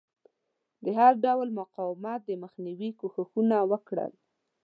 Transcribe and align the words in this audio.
د 0.83 0.85
هر 0.99 1.13
ډول 1.25 1.47
مقاومت 1.59 2.19
د 2.25 2.31
مخنیوي 2.43 2.89
کوښښونه 2.99 3.57
وکړل. 3.71 4.11